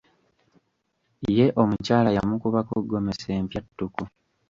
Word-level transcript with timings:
Ye 1.37 1.45
omukyala 1.61 2.09
yamukubako 2.17 2.73
gomesi 2.89 3.27
empya 3.37 3.61
ttuku. 3.65 4.03